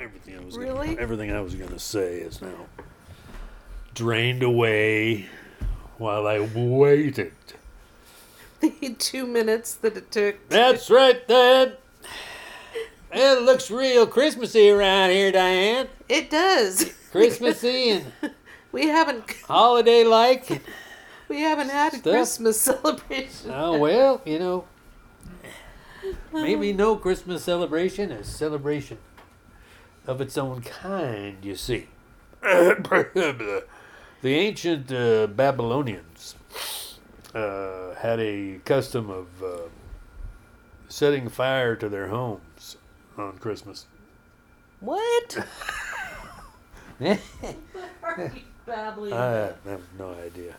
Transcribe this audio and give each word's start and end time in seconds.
everything 0.00 0.36
I 0.38 0.44
was 0.44 0.56
Really? 0.56 0.88
gonna, 0.88 1.00
everything 1.00 1.32
I 1.32 1.40
was 1.40 1.54
going 1.54 1.70
to 1.70 1.78
say 1.78 2.18
is 2.18 2.40
now 2.42 2.66
drained 3.94 4.42
away 4.42 5.26
while 5.98 6.26
I 6.26 6.40
waited. 6.54 7.32
The 8.60 8.94
two 8.98 9.26
minutes 9.26 9.74
that 9.76 9.96
it 9.96 10.10
took. 10.12 10.48
That's 10.50 10.90
right, 10.90 11.26
Dad. 11.26 11.78
It 13.10 13.40
looks 13.42 13.70
real 13.70 14.06
Christmassy 14.06 14.68
around 14.68 15.10
here, 15.12 15.32
Diane. 15.32 15.88
It 16.10 16.28
does. 16.28 16.92
Christmassy 17.10 17.88
and 17.90 18.04
We 18.72 18.88
haven't 18.88 19.24
holiday 19.48 20.04
like. 20.04 20.60
we 21.28 21.40
haven't 21.40 21.70
had 21.70 21.94
a 21.94 21.98
Christmas 22.00 22.60
celebration. 22.60 23.50
Oh 23.50 23.78
well, 23.78 24.20
you 24.26 24.38
know, 24.38 24.66
maybe 26.30 26.74
no 26.74 26.96
Christmas 26.96 27.42
celebration 27.42 28.12
is 28.12 28.26
celebration 28.28 28.98
of 30.10 30.20
its 30.20 30.36
own 30.36 30.60
kind. 30.60 31.36
You 31.42 31.54
see, 31.54 31.86
the 32.42 33.62
ancient 34.24 34.90
uh, 34.90 35.28
Babylonians 35.28 36.34
uh, 37.32 37.94
had 37.94 38.18
a 38.18 38.58
custom 38.64 39.08
of 39.08 39.26
uh, 39.42 39.68
setting 40.88 41.28
fire 41.28 41.76
to 41.76 41.88
their 41.88 42.08
homes 42.08 42.76
on 43.16 43.38
Christmas. 43.38 43.86
What? 44.80 45.38
I 47.00 47.18
Babbling. 48.66 49.12
have 49.12 49.80
no 49.96 50.14
idea. 50.14 50.56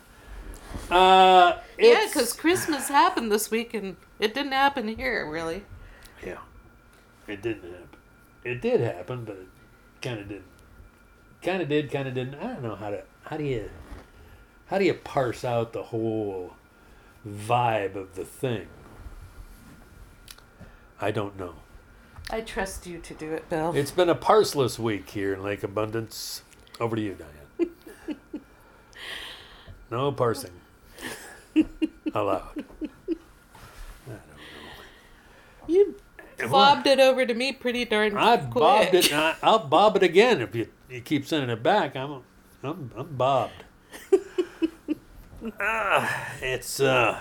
Uh, 0.89 1.57
yeah, 1.77 2.05
because 2.07 2.31
Christmas 2.31 2.87
happened 2.87 3.29
this 3.29 3.51
week 3.51 3.73
and 3.73 3.97
it 4.19 4.33
didn't 4.33 4.53
happen 4.53 4.87
here, 4.87 5.29
really. 5.29 5.63
Yeah. 6.25 6.37
It 7.27 7.41
didn't 7.41 7.63
happen. 7.71 8.00
It 8.43 8.61
did 8.61 8.81
happen, 8.81 9.23
but 9.25 9.35
it 9.35 9.47
kind 10.01 10.19
of 10.19 10.27
didn't. 10.27 10.45
Kind 11.41 11.61
of 11.61 11.69
did, 11.69 11.91
kind 11.91 12.07
of 12.07 12.13
didn't. 12.13 12.35
I 12.35 12.47
don't 12.53 12.63
know 12.63 12.75
how 12.75 12.89
to. 12.89 13.03
How 13.25 13.37
do 13.37 13.43
you? 13.43 13.69
How 14.67 14.77
do 14.77 14.85
you 14.85 14.93
parse 14.93 15.43
out 15.43 15.73
the 15.73 15.83
whole 15.83 16.53
vibe 17.27 17.95
of 17.95 18.15
the 18.15 18.25
thing? 18.25 18.67
I 20.99 21.11
don't 21.11 21.37
know. 21.37 21.55
I 22.29 22.41
trust 22.41 22.87
you 22.87 22.99
to 22.99 23.13
do 23.13 23.33
it, 23.33 23.49
Bill. 23.49 23.73
It's 23.75 23.91
been 23.91 24.09
a 24.09 24.15
parseless 24.15 24.79
week 24.79 25.09
here 25.09 25.33
in 25.33 25.43
Lake 25.43 25.63
Abundance. 25.63 26.43
Over 26.79 26.95
to 26.95 27.01
you, 27.01 27.17
Diane. 27.59 27.71
no 29.91 30.11
parsing 30.11 30.51
allowed. 32.13 32.63
you 35.67 35.95
bobbed 36.49 36.87
it 36.87 36.99
over 36.99 37.25
to 37.25 37.33
me 37.33 37.51
pretty 37.51 37.85
darn 37.85 38.17
I 38.17 38.37
quick. 38.37 38.53
bobbed 38.53 38.93
it. 38.93 39.11
and 39.11 39.19
I, 39.21 39.35
I'll 39.43 39.59
bob 39.67 39.95
it 39.97 40.03
again 40.03 40.41
if 40.41 40.55
you, 40.55 40.67
you 40.89 41.01
keep 41.01 41.25
sending 41.25 41.49
it 41.49 41.61
back. 41.63 41.95
I'm 41.95 42.23
I'm 42.63 42.91
I'm 42.95 43.15
bobbed. 43.15 43.63
Ah, 45.59 46.33
it's 46.41 46.79
uh. 46.79 47.19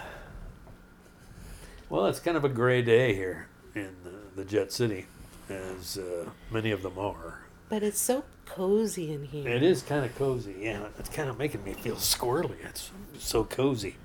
Well, 1.89 2.07
it's 2.07 2.21
kind 2.21 2.37
of 2.37 2.45
a 2.45 2.49
gray 2.51 2.83
day 2.83 3.15
here 3.15 3.49
in 3.75 3.95
uh, 4.07 4.11
the 4.37 4.45
Jet 4.45 4.73
City, 4.73 5.07
as 5.49 5.97
uh, 5.97 6.29
many 6.51 6.71
of 6.71 6.83
them 6.83 6.99
are. 6.99 7.41
But 7.71 7.83
it's 7.83 7.99
so 7.99 8.25
cozy 8.45 9.11
in 9.13 9.25
here. 9.25 9.49
It 9.49 9.63
is 9.63 9.83
kind 9.83 10.05
of 10.05 10.15
cozy. 10.17 10.55
Yeah, 10.61 10.89
it's 10.99 11.09
kind 11.09 11.31
of 11.31 11.39
making 11.39 11.65
me 11.65 11.73
feel 11.73 11.97
squirrely. 11.97 12.57
It's 12.69 12.91
so 13.19 13.45
cozy, 13.45 13.97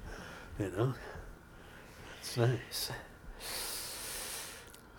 you 0.57 0.71
know. 0.75 0.93
It's 2.21 2.37
nice. 2.37 2.91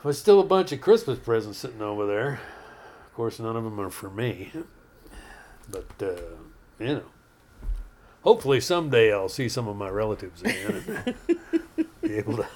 There's 0.06 0.20
still 0.20 0.38
a 0.38 0.44
bunch 0.44 0.70
of 0.70 0.80
Christmas 0.80 1.18
presents 1.18 1.58
sitting 1.58 1.82
over 1.82 2.06
there. 2.06 2.34
Of 3.06 3.14
course, 3.14 3.40
none 3.40 3.56
of 3.56 3.64
them 3.64 3.80
are 3.80 3.90
for 3.90 4.08
me. 4.08 4.52
But 5.68 5.86
uh, 6.00 6.20
you 6.78 6.86
know, 6.86 7.02
hopefully 8.22 8.60
someday 8.60 9.12
I'll 9.12 9.28
see 9.28 9.48
some 9.48 9.66
of 9.66 9.74
my 9.76 9.88
relatives 9.88 10.42
again 10.42 10.84
and 11.26 11.86
be 12.02 12.14
able 12.14 12.36
to 12.36 12.46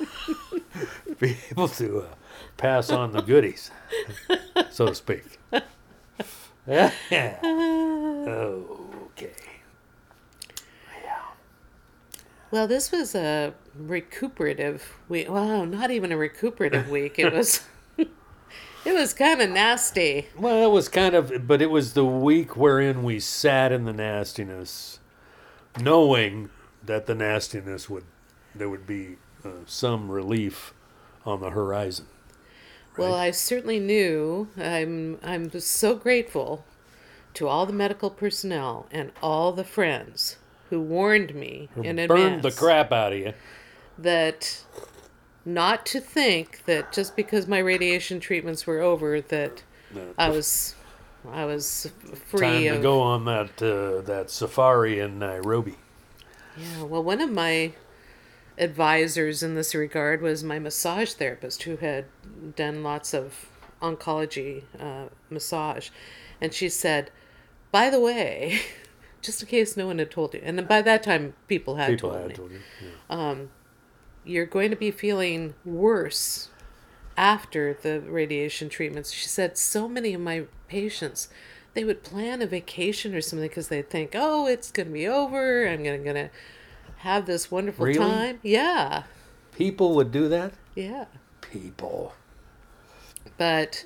be 1.18 1.38
able 1.50 1.66
to 1.66 2.02
uh, 2.02 2.14
pass 2.56 2.88
on 2.88 3.10
the 3.10 3.20
goodies, 3.20 3.72
so 4.70 4.86
to 4.86 4.94
speak. 4.94 5.40
Yeah. 6.68 6.92
Okay. 8.20 8.69
Well, 12.50 12.66
this 12.66 12.90
was 12.90 13.14
a 13.14 13.54
recuperative 13.76 14.96
week. 15.08 15.30
Well, 15.30 15.66
not 15.66 15.90
even 15.90 16.10
a 16.10 16.16
recuperative 16.16 16.88
week. 16.90 17.18
It 17.18 17.32
was. 17.32 17.62
it 17.96 18.08
was 18.84 19.14
kind 19.14 19.40
of 19.40 19.50
nasty. 19.50 20.26
Well, 20.36 20.64
it 20.64 20.72
was 20.72 20.88
kind 20.88 21.14
of, 21.14 21.46
but 21.46 21.62
it 21.62 21.70
was 21.70 21.92
the 21.92 22.04
week 22.04 22.56
wherein 22.56 23.04
we 23.04 23.20
sat 23.20 23.70
in 23.70 23.84
the 23.84 23.92
nastiness, 23.92 24.98
knowing 25.78 26.50
that 26.82 27.06
the 27.06 27.14
nastiness 27.14 27.88
would, 27.88 28.04
there 28.54 28.68
would 28.68 28.86
be 28.86 29.16
uh, 29.44 29.50
some 29.66 30.10
relief 30.10 30.74
on 31.24 31.40
the 31.40 31.50
horizon. 31.50 32.06
Well, 32.96 33.14
I 33.14 33.30
certainly 33.30 33.78
knew. 33.78 34.48
I'm. 34.58 35.18
I'm 35.22 35.50
so 35.60 35.94
grateful 35.94 36.64
to 37.34 37.46
all 37.46 37.64
the 37.64 37.72
medical 37.72 38.10
personnel 38.10 38.88
and 38.90 39.12
all 39.22 39.52
the 39.52 39.62
friends 39.62 40.36
who 40.70 40.80
warned 40.80 41.34
me 41.34 41.68
in 41.76 41.96
Burned 41.96 41.98
advance 41.98 42.42
the 42.42 42.52
crap 42.52 42.92
out 42.92 43.12
of 43.12 43.18
you. 43.18 43.32
that 43.98 44.64
not 45.44 45.84
to 45.86 46.00
think 46.00 46.64
that 46.64 46.92
just 46.92 47.16
because 47.16 47.46
my 47.46 47.58
radiation 47.58 48.20
treatments 48.20 48.66
were 48.66 48.80
over 48.80 49.20
that 49.20 49.62
I 50.16 50.28
was 50.28 50.74
I 51.30 51.44
was 51.44 51.90
free 52.26 52.40
Time 52.40 52.66
of 52.68 52.76
to 52.76 52.82
go 52.82 53.00
on 53.00 53.24
that 53.26 53.62
uh, 53.62 54.00
that 54.02 54.30
safari 54.30 55.00
in 55.00 55.18
Nairobi. 55.18 55.76
Yeah, 56.56 56.84
well, 56.84 57.02
one 57.02 57.20
of 57.20 57.30
my 57.30 57.72
advisors 58.58 59.42
in 59.42 59.54
this 59.54 59.74
regard 59.74 60.20
was 60.20 60.44
my 60.44 60.58
massage 60.58 61.12
therapist 61.12 61.62
who 61.62 61.76
had 61.76 62.04
done 62.56 62.82
lots 62.82 63.14
of 63.14 63.46
oncology 63.80 64.64
uh, 64.78 65.06
massage. 65.30 65.90
And 66.40 66.52
she 66.52 66.68
said, 66.68 67.10
by 67.72 67.90
the 67.90 68.00
way, 68.00 68.60
just 69.22 69.42
in 69.42 69.48
case 69.48 69.76
no 69.76 69.86
one 69.86 69.98
had 69.98 70.10
told 70.10 70.34
you, 70.34 70.40
and 70.42 70.58
then 70.58 70.66
by 70.66 70.82
that 70.82 71.02
time 71.02 71.34
people 71.48 71.76
had 71.76 71.88
People 71.90 72.10
told 72.10 72.20
had 72.22 72.28
me, 72.30 72.34
told 72.34 72.50
you. 72.52 72.60
yeah. 72.82 72.90
Um, 73.08 73.50
you're 74.24 74.46
going 74.46 74.70
to 74.70 74.76
be 74.76 74.90
feeling 74.90 75.54
worse 75.64 76.48
after 77.16 77.74
the 77.74 78.00
radiation 78.00 78.68
treatments. 78.68 79.12
She 79.12 79.28
said 79.28 79.56
so 79.58 79.88
many 79.88 80.14
of 80.14 80.20
my 80.20 80.44
patients 80.68 81.28
they 81.74 81.84
would 81.84 82.02
plan 82.02 82.42
a 82.42 82.46
vacation 82.46 83.14
or 83.14 83.20
something 83.20 83.48
because 83.48 83.68
they'd 83.68 83.88
think, 83.88 84.10
"Oh, 84.14 84.46
it's 84.46 84.70
going 84.72 84.88
to 84.88 84.92
be 84.92 85.06
over. 85.06 85.66
I'm 85.68 85.84
going 85.84 85.98
to 86.00 86.04
going 86.04 86.16
to 86.28 86.30
have 86.98 87.26
this 87.26 87.50
wonderful 87.50 87.86
Really? 87.86 87.98
time." 87.98 88.40
Yeah. 88.42 89.04
People 89.52 89.94
would 89.94 90.10
do 90.10 90.28
that. 90.28 90.52
Yeah. 90.74 91.06
People. 91.40 92.14
But 93.36 93.84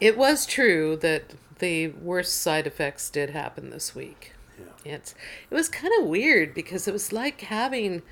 it 0.00 0.16
was 0.16 0.46
true 0.46 0.96
that 0.96 1.34
the 1.58 1.88
worst 1.88 2.40
side 2.40 2.66
effects 2.66 3.10
did 3.10 3.30
happen 3.30 3.70
this 3.70 3.94
week. 3.94 4.32
Yeah. 4.58 4.94
It's 4.94 5.14
it 5.50 5.54
was 5.54 5.68
kind 5.68 5.92
of 6.00 6.06
weird 6.06 6.54
because 6.54 6.86
it 6.88 6.92
was 6.92 7.12
like 7.12 7.42
having 7.42 8.02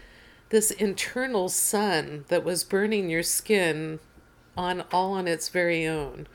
this 0.51 0.71
internal 0.71 1.49
sun 1.49 2.25
that 2.29 2.45
was 2.45 2.65
burning 2.65 3.11
your 3.11 3.23
skin 3.23 4.01
on 4.57 4.83
all 4.93 5.13
on 5.13 5.27
its 5.29 5.49
very 5.49 5.87
own. 5.87 6.27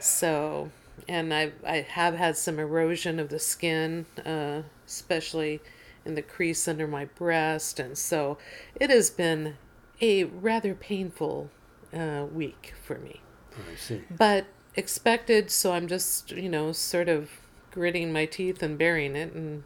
So, 0.00 0.70
and 1.08 1.32
I 1.34 1.52
I 1.66 1.76
have 1.82 2.14
had 2.14 2.36
some 2.36 2.58
erosion 2.58 3.18
of 3.20 3.28
the 3.28 3.38
skin, 3.38 4.06
uh, 4.24 4.62
especially 4.86 5.60
in 6.04 6.14
the 6.14 6.22
crease 6.22 6.66
under 6.68 6.86
my 6.88 7.04
breast, 7.06 7.78
and 7.78 7.96
so 7.96 8.38
it 8.74 8.90
has 8.90 9.10
been 9.10 9.56
a 10.00 10.24
rather 10.24 10.74
painful 10.74 11.50
uh, 11.94 12.26
week 12.32 12.74
for 12.82 12.98
me 12.98 13.20
I 13.56 13.76
see. 13.76 14.02
but 14.10 14.46
expected 14.74 15.50
so 15.50 15.72
i'm 15.72 15.86
just 15.86 16.32
you 16.32 16.48
know 16.48 16.72
sort 16.72 17.08
of 17.08 17.30
gritting 17.72 18.12
my 18.12 18.26
teeth 18.26 18.62
and 18.62 18.78
bearing 18.78 19.16
it 19.16 19.32
and 19.32 19.64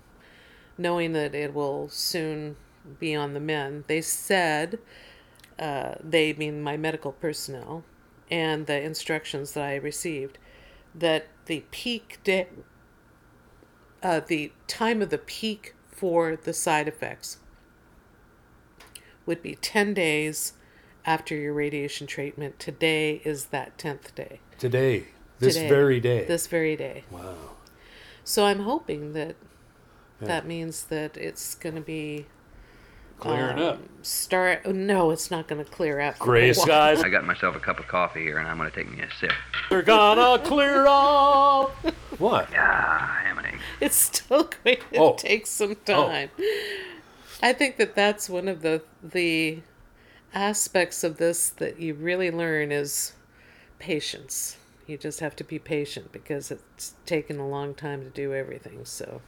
knowing 0.78 1.12
that 1.12 1.34
it 1.34 1.52
will 1.52 1.88
soon 1.88 2.56
be 2.98 3.14
on 3.14 3.34
the 3.34 3.40
mend 3.40 3.84
they 3.88 4.00
said 4.00 4.78
uh, 5.58 5.94
they 6.02 6.32
mean 6.34 6.62
my 6.62 6.76
medical 6.76 7.12
personnel 7.12 7.82
and 8.30 8.66
the 8.66 8.80
instructions 8.80 9.52
that 9.52 9.64
i 9.64 9.74
received 9.74 10.38
that 10.94 11.26
the 11.46 11.64
peak 11.70 12.18
day 12.22 12.46
uh, 14.02 14.20
the 14.26 14.52
time 14.68 15.02
of 15.02 15.10
the 15.10 15.18
peak 15.18 15.74
for 15.90 16.36
the 16.36 16.52
side 16.52 16.86
effects 16.86 17.38
would 19.24 19.42
be 19.42 19.56
10 19.56 19.94
days 19.94 20.52
after 21.04 21.34
your 21.34 21.52
radiation 21.52 22.06
treatment. 22.06 22.58
Today 22.58 23.20
is 23.24 23.46
that 23.46 23.76
10th 23.78 24.14
day. 24.14 24.40
Today, 24.58 25.06
this 25.38 25.54
Today. 25.54 25.68
very 25.68 26.00
day. 26.00 26.24
This 26.26 26.46
very 26.46 26.76
day. 26.76 27.04
wow. 27.10 27.55
So 28.26 28.44
I'm 28.44 28.58
hoping 28.60 29.12
that 29.12 29.36
Yeah. 30.20 30.26
that 30.28 30.46
means 30.46 30.84
that 30.86 31.16
it's 31.16 31.54
going 31.54 31.76
to 31.76 31.80
be 31.80 32.26
Clearing 33.18 33.58
up. 33.58 33.78
Start. 34.02 34.66
No, 34.66 35.10
it's 35.10 35.30
not 35.30 35.48
going 35.48 35.64
to 35.64 35.70
clear 35.70 36.00
up. 36.00 36.18
for 36.18 36.24
a 36.24 36.26
Gray 36.26 36.52
skies 36.52 37.02
I 37.02 37.08
got 37.08 37.24
myself 37.24 37.56
a 37.56 37.60
cup 37.60 37.78
of 37.80 37.88
coffee 37.88 38.20
here, 38.20 38.36
and 38.36 38.46
I'm 38.46 38.58
going 38.58 38.70
to 38.70 38.76
take 38.76 38.90
me 38.94 39.00
a 39.02 39.08
sip. 39.18 39.32
They're 39.70 39.80
gonna 39.80 40.38
clear 40.44 40.84
up. 40.86 41.74
What? 42.18 42.48
Ah, 42.56 43.20
ham 43.24 43.38
and 43.38 43.46
eggs. 43.46 43.62
It's 43.80 43.96
still 43.96 44.50
going 44.64 44.78
to 44.92 44.98
Oh. 44.98 45.14
take 45.16 45.46
some 45.46 45.76
Oh. 45.88 46.08
time. 46.08 46.28
I 47.42 47.52
think 47.54 47.76
that 47.78 47.94
that's 47.94 48.28
one 48.28 48.48
of 48.48 48.60
the 48.62 48.82
the 49.02 49.60
aspects 50.34 51.02
of 51.04 51.16
this 51.18 51.48
that 51.50 51.78
you 51.80 51.94
really 51.94 52.30
learn 52.30 52.70
is 52.72 53.12
patience. 53.78 54.56
You 54.86 54.96
just 54.96 55.20
have 55.20 55.34
to 55.36 55.44
be 55.44 55.58
patient 55.58 56.12
because 56.12 56.50
it's 56.50 56.94
taken 57.06 57.38
a 57.38 57.48
long 57.48 57.74
time 57.74 58.02
to 58.04 58.10
do 58.10 58.32
everything. 58.32 58.84
So, 58.84 59.20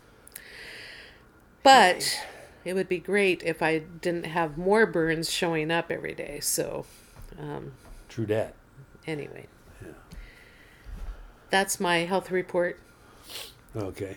but 1.63 2.21
it 2.65 2.75
would 2.75 2.89
be 2.89 2.99
great 2.99 3.43
if 3.43 3.63
I 3.63 3.79
didn't 3.79 4.27
have 4.27 4.57
more 4.57 4.87
burns 4.87 5.31
showing 5.31 5.71
up 5.71 5.91
every 5.91 6.15
day. 6.15 6.39
So, 6.41 6.87
um, 7.39 7.73
True 8.09 8.27
dat. 8.27 8.55
anyway, 9.07 9.47
that's 11.51 11.81
my 11.81 11.99
health 11.99 12.31
report. 12.31 12.79
Okay. 13.75 14.17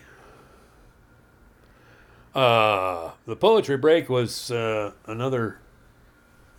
Uh, 2.34 3.10
the 3.26 3.36
poetry 3.36 3.76
break 3.76 4.08
was 4.08 4.50
uh, 4.50 4.92
another 5.06 5.58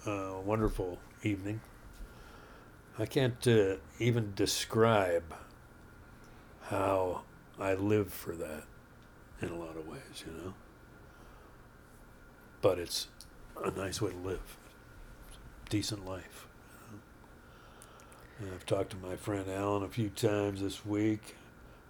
uh, 0.05 0.33
wonderful 0.43 0.99
evening. 1.23 1.61
I 2.99 3.05
can't 3.05 3.45
uh, 3.47 3.75
even 3.99 4.33
describe 4.35 5.23
how 6.63 7.21
I 7.59 7.73
live 7.73 8.13
for 8.13 8.33
that 8.35 8.63
in 9.41 9.49
a 9.49 9.55
lot 9.55 9.75
of 9.77 9.87
ways, 9.87 10.23
you 10.25 10.31
know. 10.33 10.53
But 12.61 12.79
it's 12.79 13.07
a 13.63 13.71
nice 13.71 14.01
way 14.01 14.11
to 14.11 14.17
live, 14.17 14.57
decent 15.69 16.05
life. 16.05 16.47
You 18.39 18.47
know? 18.47 18.53
I've 18.53 18.65
talked 18.65 18.91
to 18.91 18.97
my 18.97 19.15
friend 19.15 19.49
Alan 19.49 19.83
a 19.83 19.89
few 19.89 20.09
times 20.09 20.61
this 20.61 20.85
week. 20.85 21.35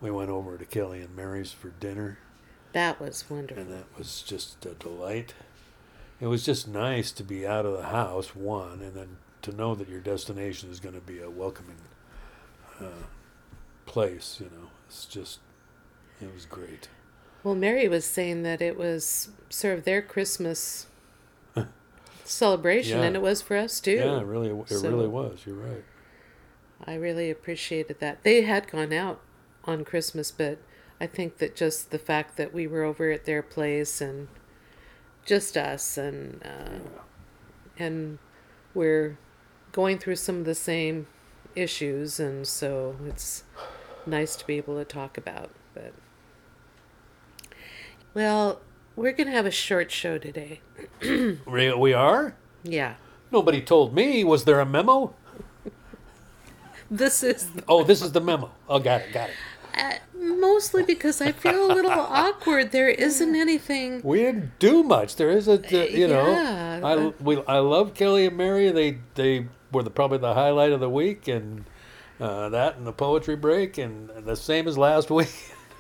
We 0.02 0.10
went 0.12 0.30
over 0.30 0.58
to 0.58 0.66
Kelly 0.66 1.02
and 1.02 1.16
Mary's 1.16 1.52
for 1.52 1.70
dinner, 1.70 2.18
That 2.74 3.00
was 3.00 3.30
wonderful. 3.30 3.62
and 3.64 3.72
that 3.72 3.86
was 3.98 4.22
just 4.22 4.66
a 4.66 4.74
delight. 4.74 5.34
It 6.20 6.28
was 6.28 6.46
just 6.46 6.68
nice 6.68 7.12
to 7.14 7.24
be 7.24 7.46
out 7.46 7.66
of 7.66 7.74
the 7.78 7.84
house, 7.88 8.36
one, 8.36 8.82
and 8.82 8.94
then 8.96 9.18
to 9.44 9.56
know 9.56 9.76
that 9.76 9.88
your 9.90 10.00
destination 10.00 10.70
is 10.72 10.80
going 10.80 10.96
to 10.96 11.02
be 11.02 11.20
a 11.22 11.30
welcoming 11.30 11.78
uh, 12.80 12.86
place. 13.86 14.38
You 14.40 14.48
know, 14.48 14.70
it's 14.88 15.06
just, 15.06 15.40
it 16.22 16.34
was 16.34 16.46
great. 16.46 16.88
Well, 17.44 17.56
Mary 17.56 17.88
was 17.88 18.06
saying 18.06 18.44
that 18.44 18.62
it 18.62 18.78
was 18.78 19.30
sort 19.50 19.78
of 19.78 19.84
their 19.84 20.02
Christmas 20.02 20.88
celebration, 22.24 23.00
Yeah. 23.00 23.06
and 23.06 23.16
it 23.16 23.22
was 23.22 23.42
for 23.42 23.58
us 23.58 23.80
too. 23.80 23.92
Yeah, 23.96 24.20
it 24.20 24.26
really, 24.26 24.50
it 24.50 24.70
So- 24.70 24.90
really 24.90 25.08
was. 25.08 25.46
You're 25.46 25.56
right. 25.56 25.84
I 26.86 26.96
really 26.96 27.30
appreciated 27.30 28.00
that. 28.02 28.24
They 28.24 28.42
had 28.42 28.70
gone 28.70 28.92
out 28.92 29.22
on 29.64 29.86
Christmas, 29.86 30.32
but 30.32 30.58
I 31.00 31.08
think 31.08 31.38
that 31.38 31.56
just 31.56 31.92
the 31.92 32.00
fact 32.00 32.36
that 32.38 32.54
we 32.54 32.68
were 32.68 32.84
over 32.84 33.10
at 33.12 33.24
their 33.26 33.42
place 33.42 34.02
and 34.02 34.28
just 35.26 35.56
us 35.56 35.98
and 35.98 36.42
uh, 36.44 36.80
and 37.80 38.20
we're 38.74 39.18
going 39.74 39.98
through 40.00 40.16
some 40.16 40.38
of 40.38 40.46
the 40.46 40.56
same 40.56 41.08
issues, 41.56 42.20
and 42.20 42.48
so 42.48 42.96
it's 43.06 43.44
nice 44.06 44.38
to 44.38 44.48
be 44.48 44.56
able 44.56 44.78
to 44.78 44.86
talk 44.86 45.18
about. 45.18 45.50
But 45.74 45.92
well, 48.14 48.62
we're 48.96 49.12
gonna 49.12 49.32
have 49.32 49.46
a 49.46 49.52
short 49.52 49.92
show 49.92 50.18
today. 50.18 50.62
We, 51.46 51.74
we 51.74 51.94
are. 51.94 52.36
Yeah, 52.64 52.96
Nobody 53.32 53.62
told 53.62 53.94
me. 53.94 54.24
Was 54.24 54.46
there 54.46 54.60
a 54.60 54.66
memo? 54.66 55.14
this 56.90 57.24
is 57.24 57.50
Oh, 57.68 57.84
this 57.84 58.02
is 58.02 58.12
the 58.12 58.22
memo. 58.22 58.52
Oh, 58.70 58.80
got 58.80 59.02
it, 59.02 59.12
got 59.14 59.30
it. 59.30 59.36
Uh, 59.76 59.94
mostly 60.40 60.84
because 60.84 61.20
I 61.20 61.32
feel 61.32 61.66
a 61.66 61.72
little 61.74 61.92
awkward. 61.92 62.72
There 62.72 62.90
isn't 62.90 63.36
anything. 63.36 64.02
We 64.04 64.20
didn't 64.20 64.60
do 64.60 64.84
much. 64.84 65.16
There 65.16 65.32
is 65.32 65.48
a, 65.48 65.54
uh, 65.54 65.86
you 65.88 66.08
know, 66.08 66.30
Yeah. 66.30 66.80
I 66.84 67.24
we 67.24 67.44
I 67.48 67.58
love 67.58 67.96
Kelly 67.96 68.28
and 68.28 68.38
Mary. 68.38 68.70
They 68.72 69.00
they 69.16 69.48
were 69.74 69.84
the, 69.84 69.90
probably 69.90 70.18
the 70.20 70.34
highlight 70.34 70.72
of 70.72 70.80
the 70.80 70.90
week, 70.90 71.28
and 71.28 71.66
uh, 72.20 72.50
that 72.50 72.78
and 72.78 72.88
the 72.88 72.94
poetry 72.94 73.36
break, 73.36 73.78
and 73.78 74.10
the 74.26 74.36
same 74.36 74.68
as 74.68 74.78
last 74.78 75.10
week. 75.20 75.34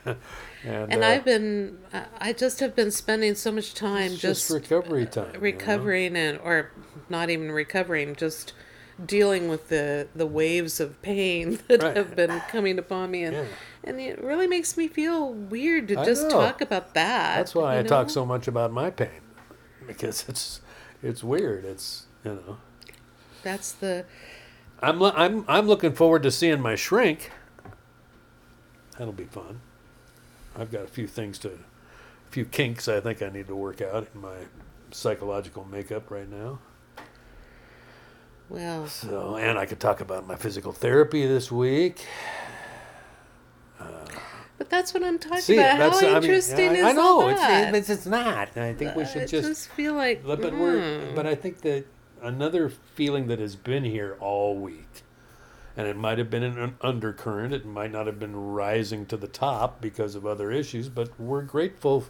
and 0.05 0.17
And 0.65 1.03
uh, 1.03 1.07
I've 1.07 1.23
been, 1.25 1.77
I- 2.19 2.33
just 2.33 2.59
have 2.59 2.75
been 2.75 2.91
spending 2.91 3.35
so 3.35 3.51
much 3.51 3.73
time 3.73 4.11
just, 4.11 4.21
just 4.21 4.49
recovery 4.49 5.05
time. 5.05 5.27
you 5.27 5.33
know? 5.33 5.39
recovering 5.39 6.15
and, 6.17 6.39
or 6.43 6.71
not 7.09 7.29
even 7.29 7.51
recovering, 7.51 8.15
just 8.15 8.53
dealing 9.03 9.49
with 9.49 9.69
the 9.69 10.07
the 10.15 10.25
waves 10.25 10.79
of 10.79 11.01
pain 11.01 11.59
that 11.67 11.81
Right. 11.81 11.97
have 11.97 12.15
been 12.15 12.39
coming 12.49 12.77
upon 12.77 13.11
me, 13.11 13.23
and 13.23 13.35
Yeah. 13.35 13.45
and 13.85 13.99
it 13.99 14.23
really 14.23 14.45
makes 14.47 14.77
me 14.77 14.87
feel 14.87 15.33
weird 15.33 15.87
to 15.89 15.95
just 16.05 16.23
know. 16.23 16.29
talk 16.29 16.61
about 16.61 16.93
that. 16.93 17.37
That's 17.37 17.55
why 17.55 17.79
I 17.79 17.83
talk 17.83 18.09
so 18.11 18.25
much 18.25 18.47
about 18.47 18.71
my 18.71 18.89
pain, 18.91 19.21
because 19.87 20.25
it's 20.29 20.61
it's 21.01 21.23
weird. 21.23 21.65
It's 21.65 22.05
you 22.23 22.35
know. 22.35 22.57
That's 23.43 23.73
the 23.73 24.05
I'm 24.81 25.01
I'm 25.01 25.45
I'm 25.47 25.67
looking 25.67 25.93
forward 25.93 26.23
to 26.23 26.31
seeing 26.31 26.61
my 26.61 26.75
shrink. 26.75 27.31
That'll 28.97 29.13
be 29.13 29.25
fun. 29.25 29.61
I've 30.57 30.71
got 30.71 30.83
a 30.83 30.87
few 30.87 31.07
things 31.07 31.39
to, 31.39 31.49
a 31.49 32.31
few 32.31 32.45
kinks 32.45 32.87
I 32.87 32.99
think 32.99 33.21
I 33.21 33.29
need 33.29 33.47
to 33.47 33.55
work 33.55 33.81
out 33.81 34.07
in 34.13 34.21
my 34.21 34.35
psychological 34.91 35.65
makeup 35.65 36.11
right 36.11 36.29
now. 36.29 36.59
well. 38.49 38.87
So, 38.87 39.35
and 39.35 39.57
I 39.57 39.65
could 39.65 39.79
talk 39.79 39.99
about 39.99 40.27
my 40.27 40.35
physical 40.35 40.71
therapy 40.71 41.25
this 41.25 41.51
week. 41.51 42.05
But 44.57 44.69
that's 44.69 44.93
what 44.93 45.03
I'm 45.03 45.19
talking 45.19 45.39
See, 45.39 45.57
about. 45.57 45.77
that's 45.77 45.99
How 45.99 46.07
I 46.07 46.13
mean, 46.13 46.23
interesting 46.23 46.69
I, 46.69 46.73
is 46.73 46.85
I 46.85 46.91
know 46.93 47.21
all 47.21 47.29
it's, 47.29 47.41
that? 47.41 47.75
it's 47.75 47.89
it's 47.89 48.05
not. 48.05 48.49
And 48.55 48.63
I 48.63 48.73
think 48.73 48.95
we 48.95 49.03
should 49.05 49.27
just 49.27 49.47
just 49.47 49.69
feel 49.69 49.93
like. 49.93 50.23
But, 50.23 50.41
but 50.41 50.53
we're 50.53 51.07
hmm. 51.09 51.15
but 51.15 51.25
I 51.25 51.35
think 51.35 51.61
that 51.61 51.85
another 52.23 52.69
feeling 52.69 53.27
that 53.27 53.39
has 53.39 53.55
been 53.55 53.83
here 53.83 54.17
all 54.19 54.55
week, 54.55 55.03
and 55.77 55.87
it 55.87 55.95
might 55.97 56.17
have 56.17 56.29
been 56.29 56.43
an 56.43 56.75
undercurrent. 56.81 57.53
It 57.53 57.65
might 57.65 57.91
not 57.91 58.07
have 58.07 58.19
been 58.19 58.35
rising 58.35 59.05
to 59.07 59.17
the 59.17 59.27
top 59.27 59.81
because 59.81 60.15
of 60.15 60.25
other 60.25 60.51
issues. 60.51 60.89
But 60.89 61.19
we're 61.19 61.41
grateful 61.43 62.05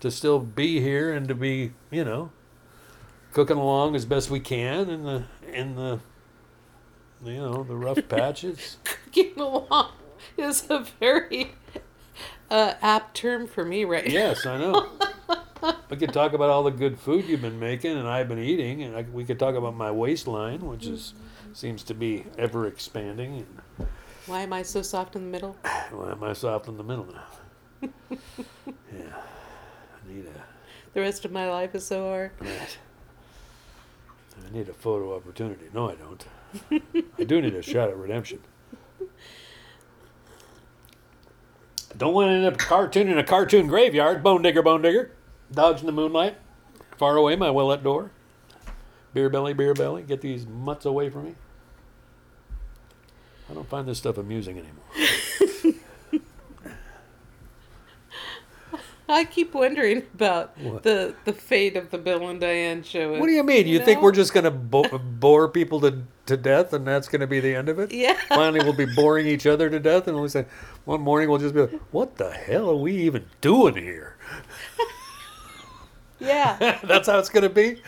to 0.00 0.10
still 0.10 0.38
be 0.38 0.80
here 0.80 1.12
and 1.12 1.26
to 1.28 1.34
be 1.34 1.72
you 1.90 2.04
know 2.04 2.30
cooking 3.32 3.56
along 3.56 3.96
as 3.96 4.04
best 4.04 4.30
we 4.30 4.40
can 4.40 4.90
in 4.90 5.02
the 5.04 5.24
in 5.52 5.74
the 5.76 5.98
you 7.24 7.36
know 7.38 7.62
the 7.64 7.76
rough 7.76 7.98
patches. 8.08 8.76
cooking 8.84 9.38
along 9.40 9.92
is 10.36 10.68
a 10.68 10.80
very 11.00 11.52
uh, 12.50 12.74
apt 12.82 13.16
term 13.16 13.46
for 13.46 13.64
me 13.64 13.84
right 13.84 14.08
Yes, 14.08 14.44
I 14.46 14.58
know. 14.58 14.88
we 15.90 15.96
could 15.96 16.12
talk 16.12 16.32
about 16.32 16.50
all 16.50 16.62
the 16.62 16.70
good 16.70 16.98
food 16.98 17.24
you've 17.26 17.42
been 17.42 17.58
making 17.60 17.96
and 17.96 18.08
I've 18.08 18.28
been 18.28 18.38
eating, 18.38 18.82
and 18.82 18.96
I, 18.96 19.02
we 19.02 19.24
could 19.24 19.38
talk 19.38 19.54
about 19.54 19.74
my 19.76 19.90
waistline, 19.90 20.60
which 20.60 20.86
is 20.86 21.14
seems 21.52 21.82
to 21.84 21.94
be 21.94 22.24
ever 22.36 22.66
expanding. 22.66 23.46
And 23.78 23.88
Why 24.26 24.40
am 24.42 24.52
I 24.52 24.62
so 24.62 24.82
soft 24.82 25.16
in 25.16 25.22
the 25.22 25.30
middle? 25.30 25.56
why 25.90 26.10
am 26.12 26.22
I 26.24 26.32
soft 26.32 26.68
in 26.68 26.76
the 26.76 26.84
middle 26.84 27.06
now? 27.06 27.88
yeah, 28.10 28.18
I 29.12 30.12
need 30.12 30.26
a 30.26 30.42
The 30.94 31.00
rest 31.00 31.24
of 31.24 31.32
my 31.32 31.48
life 31.50 31.74
is 31.74 31.86
so 31.86 32.08
hard. 32.08 32.30
right. 32.40 32.78
I 34.46 34.52
need 34.52 34.68
a 34.68 34.72
photo 34.74 35.16
opportunity. 35.16 35.66
No, 35.72 35.90
I 35.90 35.94
don't. 35.94 36.24
I 37.18 37.24
do 37.24 37.40
need 37.40 37.54
a 37.54 37.62
shot 37.62 37.88
at 37.88 37.96
redemption. 37.96 38.40
Don't 41.96 42.12
want 42.14 42.28
to 42.28 42.32
end 42.34 42.44
up 42.44 42.54
a 42.54 42.56
cartoon 42.56 43.08
in 43.08 43.18
a 43.18 43.24
cartoon 43.24 43.68
graveyard. 43.68 44.22
Bone 44.22 44.42
digger, 44.42 44.62
bone 44.62 44.82
digger. 44.82 45.12
Dogs 45.52 45.80
in 45.80 45.86
the 45.86 45.92
moonlight. 45.92 46.36
Far 46.98 47.16
away, 47.16 47.36
my 47.36 47.50
willet 47.50 47.82
door. 47.82 48.10
Beer 49.12 49.28
belly, 49.28 49.52
beer 49.52 49.74
belly. 49.74 50.02
Get 50.02 50.20
these 50.20 50.46
mutts 50.46 50.84
away 50.84 51.08
from 51.10 51.24
me. 51.26 51.34
I 53.50 53.54
don't 53.54 53.68
find 53.68 53.86
this 53.86 53.98
stuff 53.98 54.16
amusing 54.18 54.58
anymore. 54.58 54.84
I 59.06 59.24
keep 59.24 59.52
wondering 59.54 59.98
about 60.14 60.56
What? 60.58 60.82
the 60.82 61.14
the 61.26 61.32
fate 61.34 61.76
of 61.76 61.90
the 61.90 61.98
Bill 61.98 62.26
and 62.28 62.40
Diane 62.40 62.82
show. 62.82 63.12
What 63.18 63.26
do 63.26 63.32
you 63.32 63.42
mean? 63.42 63.66
You 63.68 63.78
think 63.78 63.98
know? 63.98 64.04
we're 64.04 64.12
just 64.12 64.32
going 64.32 64.44
to 64.44 64.50
bo- 64.50 64.98
bore 64.98 65.48
people 65.48 65.78
to, 65.82 66.02
to 66.24 66.38
death 66.38 66.72
and 66.72 66.86
that's 66.86 67.06
going 67.06 67.20
to 67.20 67.26
be 67.26 67.38
the 67.38 67.54
end 67.54 67.68
of 67.68 67.78
it? 67.78 67.92
Yeah. 67.92 68.18
Finally, 68.28 68.60
we'll 68.64 68.72
be 68.72 68.86
boring 68.86 69.26
each 69.26 69.46
other 69.46 69.68
to 69.68 69.78
death 69.78 70.08
and 70.08 70.16
we'll 70.16 70.28
say, 70.30 70.46
one 70.86 71.02
morning 71.02 71.28
we'll 71.28 71.38
just 71.38 71.54
be 71.54 71.60
like, 71.60 71.80
what 71.92 72.16
the 72.16 72.30
hell 72.30 72.70
are 72.70 72.76
we 72.76 72.96
even 72.96 73.26
doing 73.42 73.76
here? 73.76 74.16
Yeah. 76.24 76.78
that's 76.84 77.06
how 77.08 77.18
it's 77.18 77.28
going 77.28 77.42
to 77.44 77.48
be? 77.50 77.82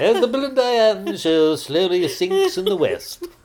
As 0.00 0.20
the 0.20 0.26
Bill 0.28 0.44
and 0.44 0.54
Diane 0.56 1.16
show 1.16 1.56
slowly 1.56 2.06
sinks 2.08 2.56
in 2.58 2.64
the 2.66 2.76
west. 2.76 3.26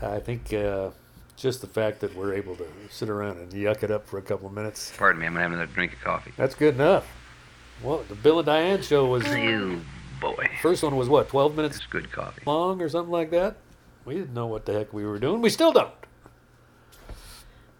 I 0.00 0.20
think 0.20 0.52
uh, 0.52 0.90
Just 1.36 1.60
the 1.60 1.66
fact 1.66 2.00
that 2.00 2.14
we're 2.16 2.34
able 2.34 2.56
to 2.56 2.66
sit 2.90 3.08
around 3.08 3.38
and 3.38 3.52
yuck 3.52 3.82
it 3.82 3.90
up 3.90 4.06
for 4.06 4.18
a 4.18 4.22
couple 4.22 4.46
of 4.46 4.52
minutes. 4.54 4.92
Pardon 4.96 5.20
me, 5.20 5.26
I'm 5.26 5.32
gonna 5.32 5.42
have 5.42 5.52
another 5.52 5.72
drink 5.72 5.92
of 5.94 6.00
coffee. 6.00 6.32
That's 6.36 6.54
good 6.54 6.74
enough. 6.76 7.06
Well, 7.82 8.04
the 8.08 8.14
Bill 8.14 8.38
and 8.38 8.46
Diane 8.46 8.82
show 8.82 9.06
was 9.06 9.26
You 9.28 9.80
boy. 10.20 10.48
first 10.62 10.82
one 10.82 10.96
was 10.96 11.08
what, 11.08 11.28
12 11.28 11.56
minutes 11.56 11.76
It's 11.76 11.86
good 11.86 12.10
coffee. 12.10 12.42
long 12.46 12.80
or 12.80 12.88
something 12.88 13.12
like 13.12 13.30
that? 13.30 13.56
We 14.04 14.14
didn't 14.14 14.34
know 14.34 14.46
what 14.46 14.66
the 14.66 14.72
heck 14.72 14.92
we 14.92 15.04
were 15.04 15.18
doing. 15.18 15.42
We 15.42 15.50
still 15.50 15.72
don't. 15.72 15.92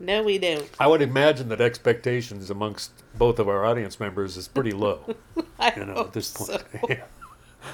No, 0.00 0.22
we 0.22 0.38
don't. 0.38 0.68
I 0.78 0.86
would 0.86 1.02
imagine 1.02 1.48
that 1.48 1.60
expectations 1.60 2.50
amongst 2.50 2.92
both 3.16 3.38
of 3.38 3.48
our 3.48 3.64
audience 3.64 3.98
members 3.98 4.36
is 4.36 4.46
pretty 4.46 4.70
low, 4.70 5.16
I 5.58 5.74
you 5.76 5.84
know, 5.84 5.94
hope 5.94 6.06
at 6.08 6.12
this 6.12 6.30
point. 6.32 6.50
so. 6.50 6.58
Yeah. 6.88 7.04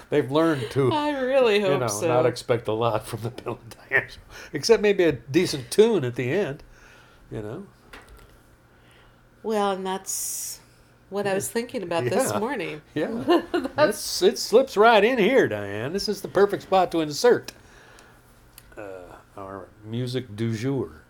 They've 0.09 0.31
learned 0.31 0.71
to 0.71 0.91
I 0.91 1.11
really 1.21 1.61
hope 1.61 1.73
you 1.73 1.79
know, 1.79 1.87
so. 1.89 2.09
not 2.09 2.25
expect 2.25 2.69
a 2.69 2.73
lot 2.73 3.07
from 3.07 3.21
the 3.21 3.29
Bill 3.31 3.59
and 3.63 3.77
Diane 3.91 4.09
show, 4.09 4.21
except 4.55 4.83
maybe 4.83 5.05
a 5.05 5.13
decent 5.13 5.71
tune 5.71 6.05
at 6.05 6.17
the 6.17 6.31
end. 6.31 6.63
You 7.31 7.43
know, 7.43 7.67
well, 9.43 9.73
and 9.73 9.87
that's 9.87 10.61
what 11.11 11.27
I 11.27 11.35
was 11.35 11.49
thinking 11.51 11.83
about 11.83 12.05
this 12.05 12.35
morning. 12.35 12.81
yeah, 12.95 13.43
that's 13.77 14.23
it. 14.23 14.39
Slips 14.39 14.77
right 14.77 15.05
in 15.05 15.19
here, 15.19 15.47
Diane. 15.47 15.93
This 15.93 16.09
is 16.09 16.23
the 16.23 16.29
perfect 16.29 16.63
spot 16.63 16.91
to 16.93 17.03
insert 17.03 17.53
uh, 18.77 19.17
our 19.37 19.69
music 19.85 20.35
du 20.35 20.57
jour. 20.57 21.04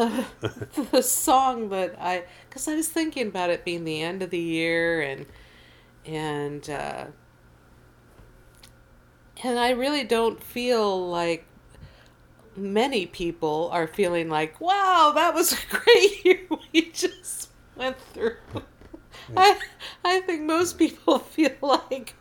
The 0.00 0.86
the 0.92 1.02
song 1.02 1.68
that 1.70 1.96
I 2.00 2.24
because 2.48 2.66
I 2.68 2.74
was 2.74 2.88
thinking 2.88 3.28
about 3.28 3.50
it 3.50 3.64
being 3.64 3.84
the 3.84 4.00
end 4.02 4.22
of 4.22 4.30
the 4.30 4.38
year 4.38 5.02
and 5.02 5.26
and 6.06 6.68
uh, 6.68 7.06
and 9.42 9.58
I 9.58 9.70
really 9.70 10.04
don't 10.04 10.42
feel 10.42 11.08
like 11.08 11.44
many 12.56 13.06
people 13.06 13.70
are 13.72 13.86
feeling 13.86 14.28
like 14.28 14.60
wow 14.60 15.12
that 15.14 15.34
was 15.34 15.52
a 15.52 15.56
great 15.70 16.24
year 16.24 16.40
we 16.72 16.90
just 16.90 17.50
went 17.76 17.98
through. 18.12 18.36
I 19.36 19.58
I 20.04 20.20
think 20.20 20.42
most 20.42 20.78
people 20.78 21.18
feel 21.34 21.52
like 21.62 22.14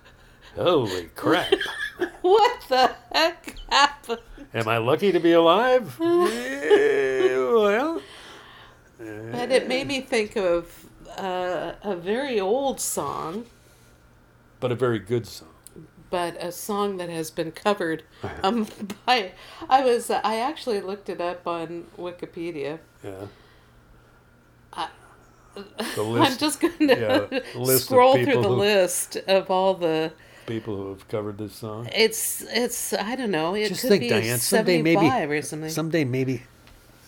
Holy 0.56 1.06
crap! 1.16 1.54
what 2.22 2.62
the 2.70 2.92
heck 3.14 3.56
happened. 3.70 4.20
Am 4.54 4.68
I 4.68 4.78
lucky 4.78 5.12
to 5.12 5.20
be 5.20 5.32
alive? 5.34 5.96
Yeah, 6.00 6.08
well, 7.54 8.02
But 8.98 9.52
it 9.52 9.68
made 9.68 9.88
me 9.88 10.02
think 10.02 10.36
of 10.36 10.86
uh, 11.18 11.74
a 11.84 11.96
very 11.96 12.40
old 12.40 12.80
song. 12.80 13.46
but 14.60 14.72
a 14.72 14.76
very 14.76 15.00
good 15.00 15.28
song. 15.28 15.50
but 16.10 16.36
a 16.44 16.52
song 16.52 16.98
that 16.98 17.10
has 17.10 17.30
been 17.32 17.52
covered 17.52 18.04
um, 18.44 18.68
by 19.06 19.32
I 19.70 19.84
was 19.86 20.10
I 20.10 20.38
actually 20.38 20.82
looked 20.82 21.10
it 21.10 21.22
up 21.22 21.46
on 21.48 21.86
Wikipedia. 21.98 22.80
Yeah. 23.04 23.28
I- 24.74 24.90
I'm 25.88 26.38
just 26.38 26.60
going 26.62 26.88
to 26.88 27.44
of 27.56 27.70
scroll 27.82 28.14
through 28.16 28.42
the 28.42 28.48
who- 28.48 28.56
list 28.56 29.18
of 29.28 29.52
all 29.52 29.74
the 29.74 30.12
people 30.50 30.76
who 30.76 30.90
have 30.90 31.08
covered 31.08 31.38
this 31.38 31.54
song. 31.56 31.88
it's 31.96 32.42
it's 32.50 32.94
I 32.94 33.16
don't 33.16 33.32
know 33.32 33.54
it 33.56 33.70
Just 33.70 33.82
could 33.82 33.90
think, 33.92 34.02
be 34.02 34.10
Diane. 34.10 34.38
Someday 34.40 34.82
maybe, 34.82 35.08
or 35.08 35.42
something. 35.42 35.70
someday 35.70 36.04
maybe 36.04 36.44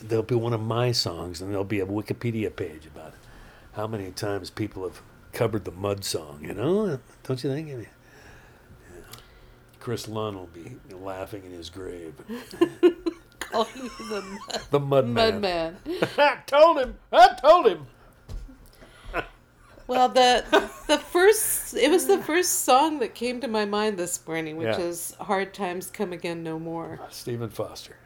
there'll 0.01 0.23
be 0.23 0.35
one 0.35 0.53
of 0.53 0.61
my 0.61 0.91
songs, 0.91 1.41
and 1.41 1.51
there'll 1.51 1.63
be 1.63 1.79
a 1.79 1.85
Wikipedia 1.85 2.55
page 2.55 2.85
about 2.85 3.09
it. 3.09 3.19
how 3.73 3.87
many 3.87 4.11
times 4.11 4.49
people 4.49 4.83
have 4.83 5.01
covered 5.33 5.63
the 5.65 5.71
Mud 5.71 6.03
song. 6.05 6.39
You 6.41 6.53
know, 6.53 6.99
don't 7.23 7.43
you 7.43 7.49
think? 7.53 7.69
I 7.69 7.73
mean, 7.73 7.87
yeah. 8.93 9.15
Chris 9.79 10.07
Lunn 10.07 10.35
will 10.35 10.49
be 10.53 10.75
laughing 10.93 11.43
in 11.45 11.51
his 11.51 11.69
grave. 11.69 12.13
Calling 13.39 13.69
you 13.75 13.89
the 14.09 14.21
mud, 14.21 14.61
The 14.69 14.79
Mud 14.79 15.07
Man. 15.07 15.13
mud 15.33 15.41
man. 15.41 15.77
I 16.17 16.37
told 16.45 16.77
him. 16.79 16.95
I 17.11 17.35
told 17.41 17.65
him. 17.67 17.87
Well, 19.91 20.07
the 20.07 20.45
the 20.87 20.97
first 20.97 21.73
it 21.75 21.91
was 21.91 22.07
the 22.07 22.17
first 22.19 22.63
song 22.63 22.99
that 22.99 23.13
came 23.13 23.41
to 23.41 23.47
my 23.49 23.65
mind 23.65 23.97
this 23.97 24.25
morning, 24.25 24.55
which 24.55 24.77
Yeah. 24.77 24.85
is 24.85 25.15
"Hard 25.19 25.53
Times 25.53 25.89
Come 25.89 26.13
Again 26.13 26.43
No 26.43 26.57
More." 26.57 27.01
Stephen 27.09 27.49
Foster. 27.49 27.97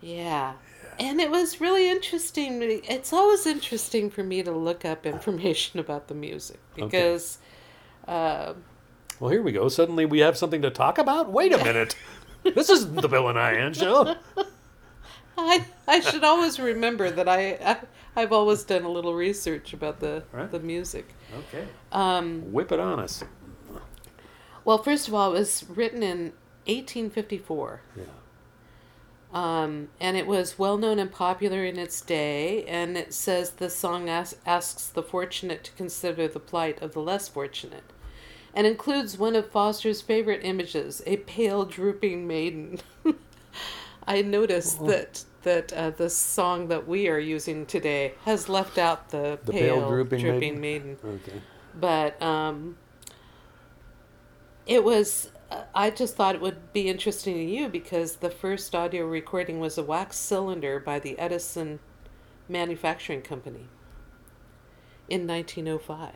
Yeah. 0.00 0.54
And 0.98 1.20
it 1.20 1.30
was 1.30 1.60
really 1.60 1.90
interesting. 1.90 2.60
It's 2.62 3.12
always 3.12 3.46
interesting 3.46 4.08
for 4.08 4.24
me 4.24 4.42
to 4.42 4.50
look 4.50 4.84
up 4.86 5.04
information 5.04 5.78
about 5.84 6.08
the 6.08 6.14
music 6.14 6.58
because 6.74 7.36
uh, 8.08 8.54
Well, 9.20 9.30
here 9.30 9.42
we 9.42 9.52
go. 9.52 9.68
Suddenly 9.68 10.06
we 10.06 10.20
have 10.20 10.38
something 10.38 10.62
to 10.62 10.70
talk 10.70 10.96
about. 10.96 11.30
Wait 11.30 11.52
a 11.52 11.58
minute. 11.70 11.96
this 12.42 12.70
isn't 12.70 12.96
the 13.02 13.08
Bill 13.08 13.28
and 13.28 13.36
Ian 13.38 13.74
show. 13.74 14.16
I 15.40 15.64
I 15.86 16.00
should 16.00 16.24
always 16.24 16.58
remember 16.58 17.10
that 17.10 17.28
I, 17.28 17.52
I 17.64 17.76
I've 18.16 18.32
always 18.32 18.64
done 18.64 18.82
a 18.84 18.88
little 18.88 19.14
research 19.14 19.72
about 19.72 20.00
the 20.00 20.24
Right. 20.32 20.50
the 20.50 20.58
music. 20.60 21.14
Okay. 21.38 21.66
Um, 21.92 22.52
Whip 22.52 22.72
it 22.72 22.80
on 22.80 22.98
us. 22.98 23.22
well, 24.64 24.78
first 24.78 25.08
of 25.08 25.14
all, 25.14 25.34
it 25.34 25.38
was 25.38 25.64
written 25.68 26.02
in 26.02 26.32
1854. 26.66 27.80
Yeah. 27.96 28.04
Um, 29.30 29.88
and 30.00 30.16
it 30.16 30.26
was 30.26 30.58
well 30.58 30.78
known 30.78 30.98
and 30.98 31.12
popular 31.12 31.62
in 31.64 31.78
its 31.78 32.00
day. 32.00 32.64
And 32.64 32.96
it 32.96 33.12
says 33.12 33.50
the 33.52 33.68
song 33.70 34.08
as- 34.08 34.36
asks 34.46 34.86
the 34.88 35.02
fortunate 35.02 35.64
to 35.64 35.72
consider 35.72 36.26
the 36.28 36.40
plight 36.40 36.80
of 36.82 36.94
the 36.94 37.00
less 37.02 37.28
fortunate, 37.28 37.84
and 38.54 38.66
includes 38.66 39.18
one 39.18 39.36
of 39.36 39.50
Foster's 39.50 40.00
favorite 40.00 40.40
images: 40.42 41.02
a 41.06 41.18
pale, 41.18 41.64
drooping 41.64 42.26
maiden. 42.26 42.78
I 44.08 44.22
noticed 44.22 44.84
that 44.86 45.24
that 45.42 45.72
uh, 45.72 45.90
the 45.90 46.10
song 46.10 46.66
that 46.68 46.88
we 46.88 47.08
are 47.08 47.18
using 47.18 47.64
today 47.66 48.14
has 48.24 48.48
left 48.48 48.76
out 48.76 49.10
the, 49.10 49.38
The 49.44 49.52
pale, 49.52 49.76
pale, 49.76 49.88
drooping 49.88 50.20
drooping, 50.20 50.60
maiden? 50.60 50.96
maiden 51.02 51.20
Okay. 51.26 51.40
but 51.78 52.20
um, 52.20 52.76
it 54.66 54.82
was 54.82 55.30
uh, 55.50 55.62
i 55.74 55.90
just 55.90 56.16
thought 56.16 56.34
it 56.34 56.40
would 56.40 56.72
be 56.72 56.88
interesting 56.88 57.34
to 57.34 57.44
you 57.44 57.68
because 57.68 58.16
the 58.16 58.30
first 58.30 58.74
audio 58.74 59.06
recording 59.06 59.60
was 59.60 59.78
a 59.78 59.82
wax 59.82 60.16
cylinder 60.16 60.80
by 60.80 60.98
the 60.98 61.18
edison 61.18 61.78
manufacturing 62.48 63.22
company 63.22 63.66
in 65.08 65.26
1905 65.26 66.12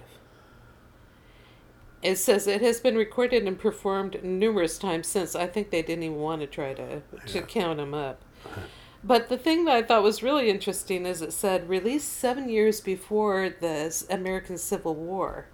it 2.03 2.17
says 2.17 2.47
it 2.47 2.61
has 2.61 2.81
been 2.81 2.97
recorded 2.97 3.47
and 3.47 3.59
performed 3.59 4.23
numerous 4.25 4.79
times 4.79 5.07
since 5.07 5.35
i 5.35 5.47
think 5.47 5.71
they 5.71 5.83
didn't 5.83 6.03
even 6.05 6.19
want 6.19 6.41
to 6.41 6.47
try 6.47 6.75
to, 6.75 7.01
to 7.27 7.39
Yeah. 7.39 7.43
count 7.43 7.79
them 7.79 7.95
up 7.95 8.21
uh-huh. 8.45 8.61
but 9.05 9.29
the 9.29 9.39
thing 9.39 9.65
that 9.67 9.77
I 9.77 9.83
thought 9.83 10.03
was 10.03 10.23
really 10.23 10.49
interesting 10.51 11.07
is 11.07 11.23
it 11.23 11.33
said 11.33 11.69
released 11.69 12.13
seven 12.13 12.49
years 12.49 12.81
before 12.81 13.49
the 13.51 14.05
American 14.11 14.59
Civil 14.59 14.95
War. 14.95 15.47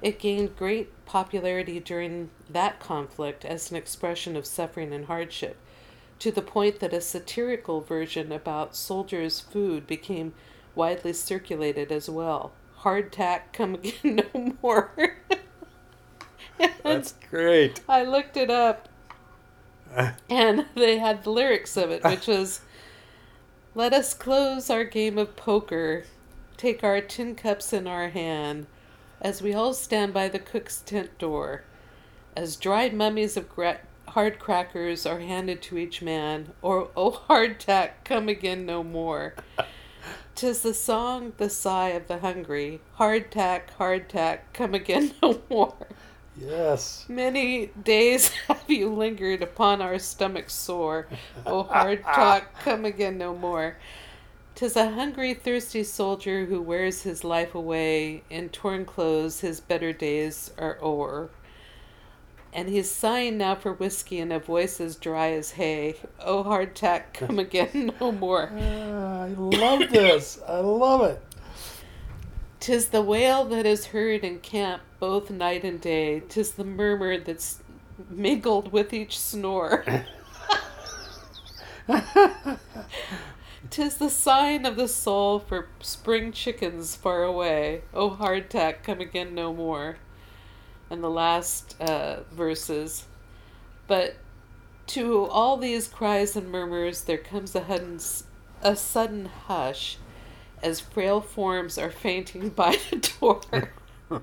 It 0.00 0.18
gained 0.18 0.56
great 0.56 0.90
popularity 1.06 1.78
during 1.80 2.30
that 2.50 2.80
conflict 2.80 3.44
as 3.44 3.70
an 3.70 3.76
expression 3.76 4.36
of 4.36 4.46
suffering 4.46 4.92
and 4.92 5.06
hardship, 5.06 5.56
to 6.18 6.32
the 6.32 6.42
point 6.42 6.80
that 6.80 6.92
a 6.92 7.00
satirical 7.00 7.80
version 7.80 8.32
about 8.32 8.74
soldiers' 8.76 9.40
food 9.40 9.86
became 9.86 10.34
widely 10.74 11.12
circulated 11.12 11.92
as 11.92 12.08
well. 12.10 12.52
Hardtack, 12.80 13.52
come 13.52 13.74
again 13.82 14.16
no 14.34 14.56
more. 14.62 15.16
That's 16.82 17.14
great. 17.30 17.80
I 17.88 18.04
looked 18.04 18.36
it 18.36 18.50
up, 18.50 18.88
and 20.30 20.66
they 20.74 20.98
had 20.98 21.24
the 21.24 21.30
lyrics 21.30 21.76
of 21.76 21.90
it, 21.90 22.04
which 22.04 22.26
was, 22.28 22.60
"Let 23.74 23.92
us 23.92 24.14
close 24.14 24.70
our 24.70 24.84
game 24.84 25.18
of 25.18 25.36
poker, 25.36 26.04
take 26.56 26.84
our 26.84 27.00
tin 27.00 27.34
cups 27.34 27.72
in 27.72 27.86
our 27.86 28.08
hand, 28.08 28.66
as 29.20 29.42
we 29.42 29.54
all 29.54 29.74
stand 29.74 30.12
by 30.12 30.28
the 30.28 30.38
cook's 30.38 30.80
tent 30.80 31.16
door, 31.18 31.64
as 32.36 32.56
dried 32.56 32.94
mummies 32.94 33.36
of 33.36 33.48
gra- 33.48 33.80
hard 34.08 34.38
crackers 34.38 35.06
are 35.06 35.20
handed 35.20 35.62
to 35.62 35.78
each 35.78 36.02
man, 36.02 36.52
or 36.60 36.90
oh 36.96 37.22
hardtack, 37.28 37.90
come 38.04 38.28
again 38.28 38.66
no 38.66 38.82
more." 38.82 39.34
Tis 40.34 40.62
the 40.62 40.74
song, 40.74 41.34
the 41.36 41.50
sigh 41.50 41.90
of 41.90 42.08
the 42.08 42.18
hungry. 42.18 42.80
Hardtack, 42.98 43.64
hardtack, 43.78 44.40
come 44.54 44.74
again 44.74 45.12
no 45.22 45.42
more. 45.50 45.74
Yes. 46.36 47.04
Many 47.08 47.66
days 47.82 48.28
have 48.48 48.64
you 48.68 48.92
lingered 48.92 49.42
upon 49.42 49.82
our 49.82 49.98
stomachs 49.98 50.54
sore. 50.54 51.08
O 51.46 51.62
hard 51.64 52.02
talk, 52.14 52.58
come 52.62 52.84
again 52.84 53.18
no 53.18 53.34
more. 53.34 53.76
'Tis 54.54 54.76
a 54.76 54.90
hungry, 54.90 55.32
thirsty 55.34 55.82
soldier 55.82 56.44
who 56.46 56.60
wears 56.60 57.02
his 57.02 57.24
life 57.24 57.54
away. 57.54 58.22
In 58.28 58.50
torn 58.50 58.84
clothes, 58.84 59.40
his 59.40 59.60
better 59.60 59.92
days 59.92 60.52
are 60.58 60.78
o'er. 60.82 61.30
And 62.52 62.68
he's 62.68 62.90
sighing 62.90 63.38
now 63.38 63.54
for 63.54 63.72
whiskey 63.72 64.18
in 64.18 64.30
a 64.30 64.38
voice 64.38 64.78
as 64.78 64.96
dry 64.96 65.32
as 65.32 65.52
hay. 65.52 65.96
O 66.20 66.44
hardtack, 66.44 67.14
come 67.14 67.38
again 67.46 67.92
no 67.98 68.12
more. 68.12 68.50
Ah, 68.54 69.22
I 69.24 69.28
love 69.28 69.88
this. 69.90 70.38
I 70.46 70.58
love 70.58 71.02
it. 71.02 71.22
Tis 72.62 72.90
the 72.90 73.02
wail 73.02 73.44
that 73.46 73.66
is 73.66 73.86
heard 73.86 74.22
in 74.22 74.38
camp 74.38 74.82
both 75.00 75.32
night 75.32 75.64
and 75.64 75.80
day. 75.80 76.20
Tis 76.20 76.52
the 76.52 76.62
murmur 76.62 77.18
that's 77.18 77.58
mingled 78.08 78.70
with 78.70 78.94
each 78.94 79.18
snore. 79.18 79.84
Tis 83.68 83.96
the 83.96 84.08
sign 84.08 84.64
of 84.64 84.76
the 84.76 84.86
soul 84.86 85.40
for 85.40 85.70
spring 85.80 86.30
chickens 86.30 86.94
far 86.94 87.24
away. 87.24 87.82
Oh, 87.92 88.10
hardtack, 88.10 88.84
come 88.84 89.00
again 89.00 89.34
no 89.34 89.52
more. 89.52 89.96
And 90.88 91.02
the 91.02 91.10
last 91.10 91.74
uh, 91.80 92.20
verses. 92.30 93.06
But 93.88 94.18
to 94.86 95.24
all 95.24 95.56
these 95.56 95.88
cries 95.88 96.36
and 96.36 96.48
murmurs 96.48 97.00
there 97.02 97.18
comes 97.18 97.56
a, 97.56 97.64
hudden, 97.64 97.98
a 98.62 98.76
sudden 98.76 99.26
hush 99.48 99.98
as 100.62 100.80
frail 100.80 101.20
forms 101.20 101.78
are 101.78 101.90
fainting 101.90 102.48
by 102.62 102.76
the 102.90 102.96
door. 103.20 103.72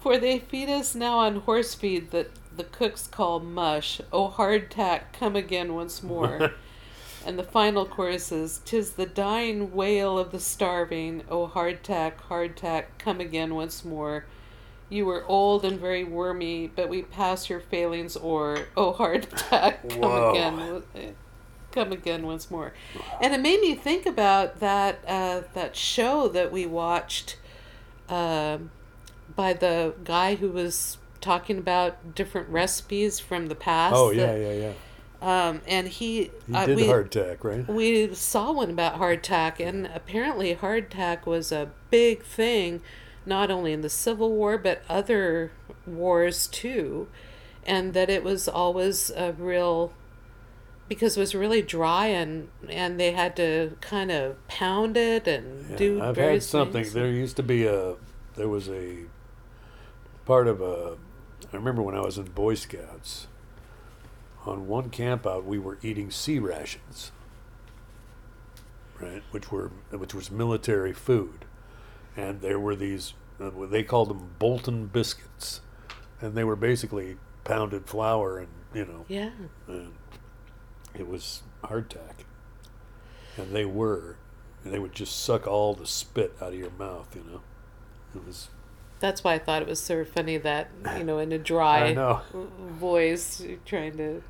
For 0.00 0.18
they 0.18 0.38
feed 0.38 0.68
us 0.68 0.94
now 0.94 1.18
on 1.18 1.40
horse 1.40 1.74
feed 1.74 2.10
that 2.12 2.30
the 2.56 2.64
cooks 2.64 3.06
call 3.06 3.40
mush. 3.40 4.00
Oh, 4.12 4.28
hardtack, 4.28 5.12
come 5.12 5.34
again 5.36 5.74
once 5.74 6.02
more. 6.02 6.52
and 7.26 7.38
the 7.38 7.42
final 7.42 7.84
chorus 7.84 8.30
is, 8.30 8.60
"Tis 8.64 8.92
the 8.92 9.06
dying 9.06 9.74
wail 9.74 10.18
of 10.18 10.30
the 10.30 10.38
starving. 10.38 11.24
Oh, 11.28 11.48
hardtack, 11.48 12.18
hardtack, 12.28 12.84
come 12.98 13.20
again 13.20 13.54
once 13.54 13.84
more. 13.84 14.26
You 14.88 15.06
were 15.06 15.26
old 15.26 15.64
and 15.64 15.80
very 15.80 16.04
wormy, 16.04 16.68
but 16.68 16.88
we 16.88 17.02
pass 17.02 17.50
your 17.50 17.58
failings 17.58 18.16
o'er. 18.16 18.66
Oh, 18.76 18.92
hardtack, 18.92 19.88
come 19.88 20.00
Whoa. 20.00 20.30
again, 20.30 21.16
come 21.76 21.92
again 21.92 22.26
once 22.26 22.50
more." 22.50 22.72
And 23.20 23.32
it 23.34 23.40
made 23.40 23.60
me 23.60 23.74
think 23.76 24.04
about 24.06 24.58
that 24.60 24.98
uh, 25.06 25.42
that 25.54 25.76
show 25.76 26.26
that 26.28 26.50
we 26.50 26.66
watched. 26.66 27.36
Um 28.08 28.70
by 29.34 29.52
the 29.52 29.92
guy 30.04 30.36
who 30.36 30.48
was 30.50 30.98
talking 31.20 31.58
about 31.58 32.14
different 32.14 32.48
recipes 32.48 33.18
from 33.18 33.48
the 33.48 33.54
past. 33.54 33.94
Oh 33.96 34.10
yeah, 34.10 34.26
that- 34.26 34.40
yeah, 34.40 34.52
yeah. 34.52 34.72
Um, 35.20 35.62
and 35.66 35.88
he, 35.88 36.30
He 36.46 36.54
uh, 36.54 36.66
did 36.66 36.76
we, 36.76 36.84
hardtack, 36.84 37.42
right? 37.42 37.66
we 37.66 38.14
saw 38.14 38.52
one 38.52 38.70
about 38.70 38.96
hardtack, 39.00 39.58
and 39.66 39.86
apparently 39.86 40.54
hardtack 40.54 41.24
was 41.26 41.50
a 41.50 41.70
big 41.90 42.22
thing, 42.22 42.82
not 43.24 43.50
only 43.50 43.72
in 43.72 43.80
the 43.80 43.88
Civil 43.88 44.30
War 44.32 44.58
but 44.58 44.82
other 44.90 45.50
wars 45.86 46.46
too, 46.46 47.08
and 47.66 47.94
that 47.94 48.08
it 48.10 48.22
was 48.22 48.46
always 48.46 49.10
a 49.10 49.32
real 49.32 49.92
because 50.88 51.16
it 51.16 51.20
was 51.20 51.34
really 51.34 51.62
dry 51.62 52.06
and 52.06 52.48
and 52.68 52.98
they 53.00 53.12
had 53.12 53.36
to 53.36 53.76
kind 53.80 54.10
of 54.10 54.36
pound 54.48 54.96
it 54.96 55.26
and 55.26 55.70
Yeah, 55.70 55.76
do 55.76 56.02
I've 56.02 56.16
had 56.16 56.42
something. 56.42 56.82
things. 56.84 56.92
There 56.94 57.10
used 57.10 57.36
to 57.36 57.42
be 57.42 57.66
a. 57.66 57.94
There 58.36 58.48
was 58.48 58.68
a 58.68 58.98
part 60.24 60.46
of 60.48 60.60
a. 60.60 60.96
I 61.52 61.56
remember 61.56 61.82
when 61.82 61.94
I 61.94 62.00
was 62.00 62.18
in 62.18 62.24
Boy 62.26 62.54
Scouts. 62.54 63.26
On 64.44 64.66
one 64.68 64.90
camp 64.90 65.26
out, 65.26 65.44
we 65.44 65.58
were 65.58 65.78
eating 65.82 66.10
C 66.10 66.38
rations. 66.38 67.10
Right, 69.00 69.22
which 69.30 69.50
were 69.52 69.70
which 69.90 70.14
was 70.14 70.30
military 70.30 70.92
food, 70.94 71.44
and 72.16 72.40
there 72.40 72.58
were 72.58 72.74
these. 72.74 73.12
Uh, 73.38 73.50
they 73.66 73.82
called 73.82 74.08
them 74.08 74.30
Bolton 74.38 74.86
biscuits, 74.86 75.60
and 76.20 76.34
they 76.34 76.44
were 76.44 76.56
basically 76.56 77.16
pounded 77.44 77.86
flour 77.86 78.38
and 78.38 78.48
you 78.72 78.86
know 78.86 79.04
Yeah. 79.08 79.30
and 79.68 79.92
it 80.98 81.08
was 81.08 81.42
hardtack. 81.62 82.24
And 83.36 83.54
they 83.54 83.64
were, 83.64 84.16
and 84.64 84.72
they 84.72 84.78
would 84.78 84.94
just 84.94 85.22
suck 85.22 85.46
all 85.46 85.74
the 85.74 85.86
spit 85.86 86.34
out 86.40 86.52
of 86.52 86.58
your 86.58 86.70
mouth, 86.70 87.14
you 87.14 87.22
know. 87.30 87.40
It 88.14 88.26
was, 88.26 88.48
That's 89.00 89.22
why 89.22 89.34
I 89.34 89.38
thought 89.38 89.60
it 89.62 89.68
was 89.68 89.78
sort 89.80 90.00
of 90.00 90.08
funny 90.08 90.38
that, 90.38 90.70
you 90.96 91.04
know, 91.04 91.18
in 91.18 91.32
a 91.32 91.38
dry 91.52 92.18
voice, 92.58 93.44
trying 93.66 93.96
to 93.98 94.22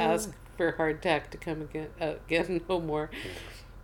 ask 0.00 0.32
for 0.56 0.72
hardtack 0.72 1.30
to 1.30 1.38
come 1.38 1.62
again, 1.62 1.88
uh, 2.00 2.14
again 2.26 2.60
no 2.68 2.80
more. 2.80 3.10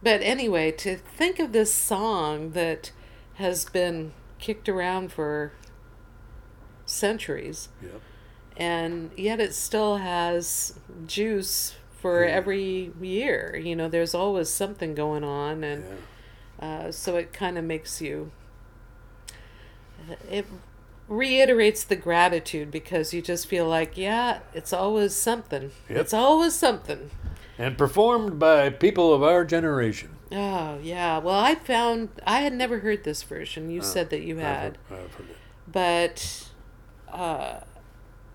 But 0.03 0.21
anyway, 0.23 0.73
to 0.73 0.97
think 0.97 1.39
of 1.39 1.53
this 1.53 1.73
song 1.73 2.51
that 2.51 2.91
has 3.35 3.65
been 3.65 4.13
kicked 4.41 4.69
around 4.69 5.13
for 5.13 5.53
centuries, 6.87 7.69
Yep. 7.83 8.01
and 8.57 9.11
yet 9.17 9.41
it 9.41 9.55
still 9.55 9.97
has 9.99 10.79
juice 11.07 11.75
for 12.05 12.23
Yeah. 12.23 12.33
every 12.33 12.93
year. 13.01 13.57
You 13.57 13.75
know, 13.75 13.89
there's 13.89 14.15
always 14.15 14.51
something 14.51 14.95
going 14.95 15.25
on, 15.25 15.65
and 15.65 15.85
Yeah. 16.61 16.67
uh, 16.67 16.93
so 16.93 17.17
it 17.17 17.33
kind 17.33 17.57
of 17.57 17.65
makes 17.65 18.03
you. 18.03 18.31
It 20.31 20.45
reiterates 21.09 21.83
the 21.85 21.97
gratitude 21.97 22.71
because 22.71 23.15
you 23.15 23.23
just 23.23 23.47
feel 23.47 23.67
like, 23.67 23.97
yeah, 23.97 24.41
it's 24.53 24.73
always 24.73 25.15
something. 25.15 25.71
Yep. 25.89 25.99
It's 25.99 26.13
always 26.15 26.55
something. 26.55 27.11
And 27.57 27.79
performed 27.79 28.39
by 28.39 28.69
people 28.69 29.15
of 29.15 29.23
our 29.23 29.45
generation. 29.47 30.11
Oh 30.33 30.79
yeah. 30.83 31.19
Well, 31.19 31.39
I 31.39 31.55
found 31.55 32.09
I 32.27 32.41
had 32.41 32.53
never 32.53 32.81
heard 32.81 33.05
this 33.05 33.23
version. 33.23 33.71
You 33.71 33.81
said 33.81 34.11
that 34.11 34.21
you 34.23 34.37
I've 34.37 34.43
had, 34.45 34.79
heard- 34.91 34.99
I've 35.05 35.15
heard 35.15 35.31
it. 35.31 35.37
but 35.71 36.49
uh, 37.13 37.61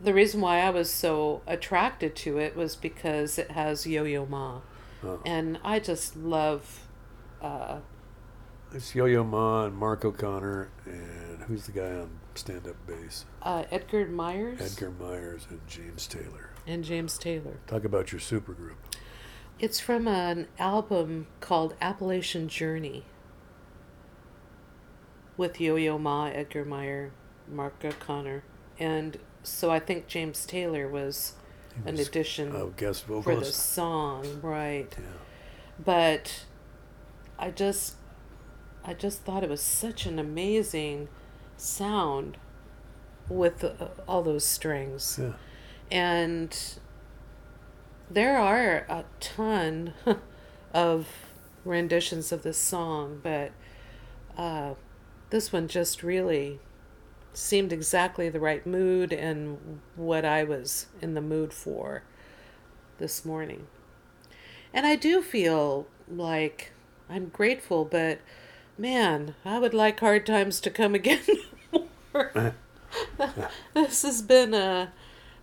the 0.01 0.13
reason 0.13 0.41
why 0.41 0.59
I 0.59 0.69
was 0.69 0.89
so 0.91 1.41
attracted 1.47 2.15
to 2.17 2.37
it 2.37 2.55
was 2.55 2.75
because 2.75 3.37
it 3.37 3.51
has 3.51 3.85
Yo 3.85 4.03
Yo 4.03 4.25
Ma, 4.25 4.61
Oh. 5.03 5.19
and 5.25 5.59
I 5.63 5.79
just 5.79 6.15
love. 6.17 6.87
Uh, 7.41 7.79
It's 8.73 8.93
Yo 8.93 9.05
Yo 9.05 9.23
Ma 9.23 9.65
and 9.65 9.75
Mark 9.75 10.05
O'Connor, 10.05 10.69
and 10.85 11.43
who's 11.47 11.65
the 11.65 11.71
guy 11.71 11.91
on 11.91 12.09
stand 12.35 12.67
up 12.67 12.75
bass? 12.85 13.25
uh, 13.41 13.63
Edgar 13.71 14.05
Myers 14.07 14.61
Edgar 14.61 14.91
Myers 14.91 15.47
and 15.49 15.59
James 15.67 16.05
Taylor. 16.07 16.51
and 16.67 16.83
James 16.83 17.17
Taylor. 17.17 17.57
Talk 17.67 17.83
about 17.83 18.11
your 18.11 18.21
supergroup. 18.21 18.75
It's 19.59 19.79
from 19.79 20.07
an 20.07 20.47
album 20.57 21.27
called 21.41 21.73
Appalachian 21.81 22.47
Journey 22.47 23.03
with 25.37 25.59
Yo 25.59 25.75
Yo 25.75 25.97
Ma, 25.97 26.27
Edgar 26.27 26.65
Meyer, 26.65 27.11
Mark 27.51 27.83
O'Connor. 27.83 28.43
And 28.77 29.17
so 29.43 29.71
I 29.71 29.79
think 29.79 30.07
James 30.07 30.45
Taylor 30.45 30.87
was 30.87 31.33
He 31.83 31.89
an 31.89 31.99
addition 31.99 32.55
a 32.55 32.67
guest 32.67 33.05
for 33.05 33.21
the 33.21 33.45
song, 33.45 34.39
right? 34.41 34.93
Yeah. 34.97 35.05
But 35.83 36.45
I 37.37 37.51
just 37.51 37.95
I 38.83 38.93
just 38.93 39.21
thought 39.21 39.43
it 39.43 39.49
was 39.49 39.61
such 39.61 40.05
an 40.05 40.19
amazing 40.19 41.09
sound 41.57 42.37
with 43.27 43.63
uh, 43.63 43.89
all 44.07 44.23
those 44.23 44.45
strings. 44.45 45.19
Yeah. 45.21 45.33
And 45.91 46.57
there 48.09 48.37
are 48.37 48.85
a 48.89 49.05
ton 49.19 49.93
of 50.73 51.07
renditions 51.65 52.31
of 52.31 52.43
this 52.43 52.57
song, 52.57 53.19
but 53.21 53.51
uh, 54.37 54.73
this 55.29 55.51
one 55.51 55.67
just 55.67 56.01
really 56.03 56.59
seemed 57.39 57.71
exactly 57.73 58.29
the 58.29 58.39
right 58.39 58.65
mood 58.65 59.13
and 59.13 59.79
what 59.95 60.25
I 60.25 60.43
was 60.43 60.87
in 61.01 61.13
the 61.13 61.21
mood 61.21 61.53
for 61.53 62.03
this 62.97 63.23
morning. 63.25 63.67
And 64.73 64.85
I 64.85 64.95
do 64.95 65.21
feel 65.21 65.87
like 66.07 66.71
I'm 67.09 67.29
grateful, 67.29 67.85
but 67.85 68.19
man, 68.77 69.35
I 69.43 69.59
would 69.59 69.73
like 69.73 69.99
hard 69.99 70.25
times 70.25 70.59
to 70.61 70.69
come 70.69 70.93
again 70.93 71.21
this 73.73 74.01
has 74.01 74.21
been 74.21 74.53
a 74.53 74.91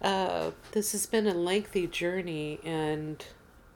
uh, 0.02 0.50
this 0.72 0.92
has 0.92 1.06
been 1.06 1.26
a 1.26 1.34
lengthy 1.34 1.86
journey, 1.86 2.60
and 2.64 3.24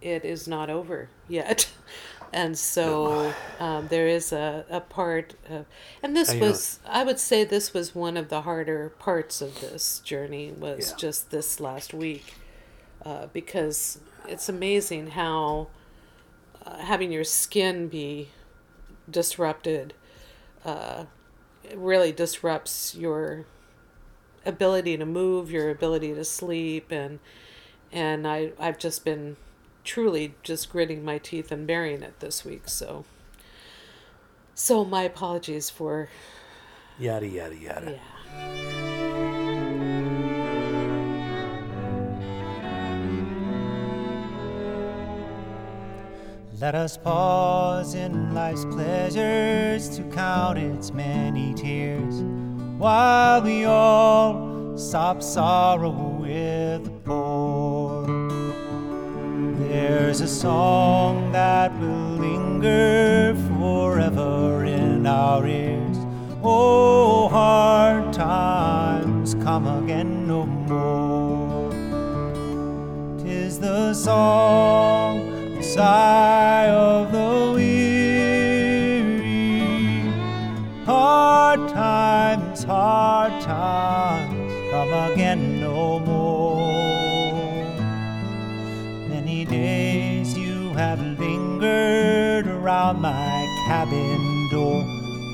it 0.00 0.24
is 0.24 0.46
not 0.46 0.70
over 0.70 1.09
yet. 1.28 1.70
And 2.32 2.56
so 2.56 3.34
um, 3.60 3.88
there 3.88 4.06
is 4.06 4.32
a, 4.32 4.64
a 4.70 4.80
part 4.80 5.34
of, 5.48 5.66
and 6.02 6.16
this 6.16 6.30
I 6.30 6.38
know- 6.38 6.48
was, 6.48 6.78
I 6.86 7.02
would 7.04 7.18
say, 7.18 7.44
this 7.44 7.74
was 7.74 7.94
one 7.94 8.16
of 8.16 8.28
the 8.28 8.42
harder 8.42 8.90
parts 8.98 9.40
of 9.42 9.60
this 9.60 10.00
journey. 10.00 10.52
Was 10.52 10.90
Yeah. 10.90 10.96
just 10.96 11.30
this 11.30 11.60
last 11.60 11.92
week, 11.92 12.34
uh, 13.04 13.26
because 13.32 13.98
it's 14.28 14.48
amazing 14.48 15.08
how 15.08 15.68
uh, 16.64 16.76
having 16.78 17.10
your 17.10 17.24
skin 17.24 17.88
be 17.88 18.28
disrupted 19.10 19.94
uh, 20.64 21.04
really 21.74 22.12
disrupts 22.12 22.94
your 22.94 23.44
ability 24.46 24.96
to 24.96 25.06
move, 25.06 25.50
your 25.50 25.70
ability 25.70 26.14
to 26.14 26.24
sleep, 26.24 26.92
and 26.92 27.18
and 27.92 28.26
I 28.26 28.52
I've 28.58 28.78
just 28.78 29.04
been 29.04 29.36
truly 29.84 30.34
just 30.42 30.70
gritting 30.70 31.04
my 31.04 31.18
teeth 31.18 31.50
and 31.50 31.66
bearing 31.66 32.02
it 32.02 32.20
this 32.20 32.44
week. 32.44 32.62
So 32.66 33.04
so 34.54 34.84
my 34.84 35.02
apologies 35.02 35.70
for 35.70 36.08
Yada, 36.98 37.26
yada, 37.26 37.56
yada. 37.56 37.90
yeah. 37.92 39.10
Let 46.60 46.74
us 46.74 46.98
pause 46.98 47.94
in 47.94 48.34
life's 48.34 48.66
pleasures 48.66 49.88
to 49.96 50.02
count 50.10 50.58
its 50.58 50.92
many 50.92 51.54
tears, 51.54 52.16
while 52.76 53.40
we 53.40 53.64
all 53.64 54.76
stop 54.76 55.22
sorrow 55.22 55.88
with 56.20 56.84
the 56.84 56.90
poor. 56.90 57.19
There 59.90 60.11
There's 60.11 60.22
a 60.22 60.26
song 60.26 61.31
that 61.31 61.70
will 61.79 62.16
linger 62.18 63.37
forever 63.48 64.64
in 64.64 65.07
our 65.07 65.46
ears. 65.46 65.98
Oh, 66.42 67.29
hard 67.29 68.12
times 68.12 69.35
come 69.35 69.68
again 69.68 70.26
no 70.26 70.46
more. 70.46 71.70
Tis 73.22 73.61
the 73.61 73.94
song, 73.94 75.55
the 75.55 75.62
sigh 75.62 76.68
of 76.70 77.12
the 77.12 77.53
weary. 77.55 79.22
Hard 80.87 81.68
times, 81.68 82.64
hard 82.64 83.40
times 83.40 84.53
come 84.72 84.92
again 85.12 85.61
no 85.61 86.00
more. 86.00 86.40
Many 89.09 89.44
days 89.44 89.79
have 90.80 91.18
lingered 91.18 92.46
around 92.46 93.02
my 93.02 93.46
cabin 93.66 94.48
door. 94.50 94.82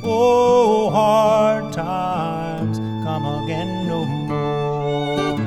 Oh, 0.03 0.91
hard 0.91 1.73
times 1.73 2.79
come 3.07 3.25
again 3.45 3.87
no 3.87 4.05
more. 4.05 5.39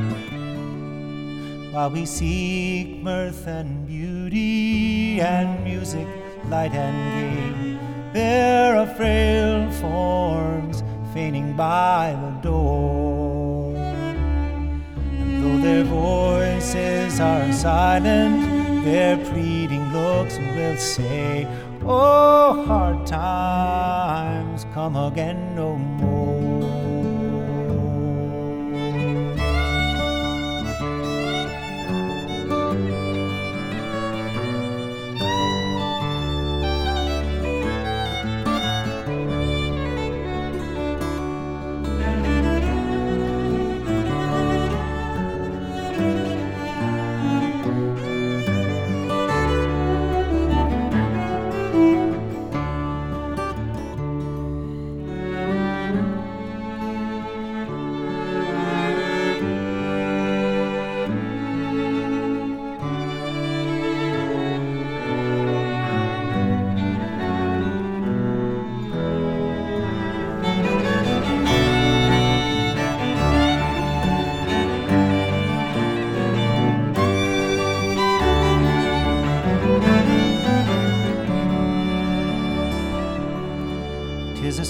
While 1.73 1.89
we 1.89 2.05
seek 2.05 3.03
mirth 3.03 3.45
and 3.45 3.85
beauty 3.85 5.19
and 5.19 5.65
music, 5.65 6.07
light 6.47 6.73
and 6.73 6.97
gay, 7.15 7.77
there 8.13 8.77
are 8.77 8.87
frail 8.95 9.69
forms 9.81 10.81
fainting 11.13 11.57
by 11.57 12.15
the 12.23 12.31
door. 12.49 13.75
And 13.75 15.43
though 15.43 15.57
their 15.57 15.83
voices 15.83 17.19
are 17.19 17.51
silent, 17.51 18.85
their 18.85 19.17
pleading 19.17 19.58
looks 19.99 20.37
will 20.55 20.77
say, 20.77 21.47
Oh, 21.83 22.63
hard 22.67 23.05
times 23.07 24.65
come 24.73 24.95
again 24.95 25.55
no 25.55 25.75
more. 25.75 26.18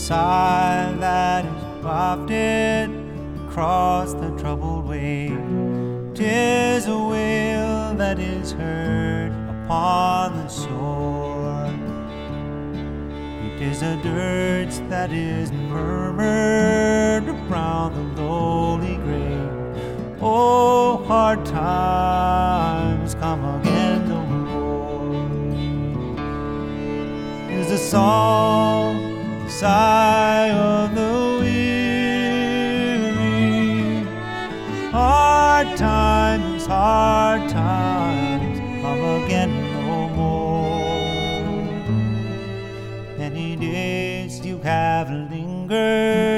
Sigh 0.09 0.91
that 0.97 1.45
is 1.45 1.83
wafted 1.83 2.89
across 3.45 4.13
the 4.13 4.31
troubled 4.39 4.87
wave. 4.87 5.37
Tis 6.15 6.87
a 6.87 6.97
wail 6.97 7.93
that 7.93 8.17
is 8.17 8.51
heard 8.51 9.31
upon 9.53 10.35
the 10.35 10.47
shore. 10.47 11.71
It 13.45 13.61
is 13.61 13.83
a 13.83 13.97
dirge 14.01 14.77
that 14.89 15.11
is 15.11 15.51
murmured 15.51 17.29
around 17.29 17.93
the 17.93 18.05
lowly 18.19 18.95
grave. 19.05 20.17
Oh, 20.23 21.03
hard 21.05 21.45
times 21.45 23.13
come 23.13 23.45
again 23.59 24.09
no 24.09 24.21
more 24.25 24.49
is 27.59 27.71
a 27.71 27.77
song, 27.77 28.78
sigh 29.59 30.51
of 30.51 30.95
the 30.95 31.37
weary. 31.41 31.67
Hard 34.89 35.75
times, 35.75 36.65
hard 36.65 37.49
times, 37.49 38.59
come 38.81 39.03
again 39.23 39.51
no 39.73 40.07
more. 40.19 41.59
Many 43.17 43.57
days 43.57 44.39
you 44.45 44.59
have 44.59 45.09
lingered. 45.11 46.28